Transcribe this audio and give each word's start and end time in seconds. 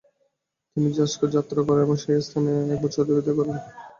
তিনি 0.77 0.89
জাংস্কার 0.97 1.29
যাত্রা 1.35 1.61
করেন 1.61 1.83
এবং 1.83 1.95
সেই 2.03 2.21
স্থানে 2.21 2.51
এক 2.65 2.79
বছর 2.83 3.01
অতিবাহিত 3.03 3.29
করেন। 3.37 3.57